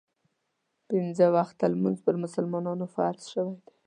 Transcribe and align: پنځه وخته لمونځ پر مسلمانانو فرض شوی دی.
پنځه 0.89 1.25
وخته 1.35 1.63
لمونځ 1.73 1.97
پر 2.05 2.15
مسلمانانو 2.23 2.85
فرض 2.95 3.21
شوی 3.33 3.55
دی. 3.65 3.73